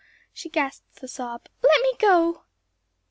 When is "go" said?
1.99-2.41